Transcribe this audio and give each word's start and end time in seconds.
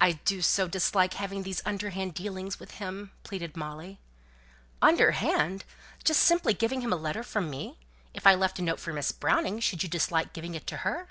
"I 0.00 0.12
do 0.24 0.40
so 0.40 0.68
dislike 0.68 1.14
having 1.14 1.42
these 1.42 1.62
underhand 1.66 2.14
dealings 2.14 2.60
with 2.60 2.74
him," 2.74 3.10
pleaded 3.24 3.56
Molly. 3.56 3.98
"Underhand! 4.80 5.64
just 6.04 6.22
simply 6.22 6.54
giving 6.54 6.80
him 6.80 6.92
a 6.92 6.96
letter 7.02 7.24
from 7.24 7.50
me! 7.50 7.80
If 8.14 8.24
I 8.24 8.36
left 8.36 8.60
a 8.60 8.62
note 8.62 8.78
for 8.78 8.92
Miss 8.92 9.10
Browning, 9.10 9.58
should 9.58 9.82
you 9.82 9.88
dislike 9.88 10.32
giving 10.32 10.54
it 10.54 10.68
to 10.68 10.76
her?" 10.86 11.08